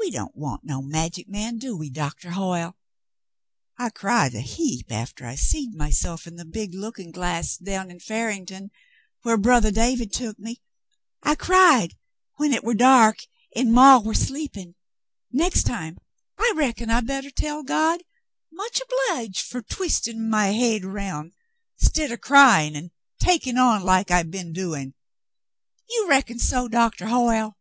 [0.00, 2.76] "We don't want no magic man, do we, Doctah Hoyle?
[3.78, 8.00] I cried a heap after I seed myself in the big lookin' glass down in
[8.00, 8.72] Farington
[9.22, 10.60] whar brothah David took me.
[11.22, 11.94] I cried
[12.34, 14.74] when hit war dark an' maw war sleepin'.
[15.30, 15.98] Next time
[16.36, 18.02] I reckon I bettah tell God
[18.52, 21.30] much obleeged fer twistin' my hade 'roun'
[21.76, 22.90] 'stead er cry in' an'
[23.20, 24.94] takin' on like I been doin'.
[25.88, 27.56] You reckon so, Doctah Hoyle?"